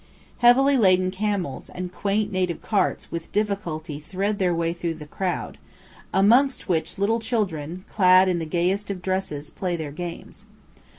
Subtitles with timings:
[0.39, 5.59] ]Heavily laden camels and quaint native carts with difficulty thread their way through the crowd,
[6.11, 10.47] amongst which little children, clad in the gayest of dresses, play their games.